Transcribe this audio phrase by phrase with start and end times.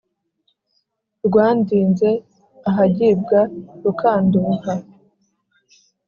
[1.27, 2.09] Rwandinze
[2.69, 3.39] ahagibwa
[3.83, 4.73] Rukandoha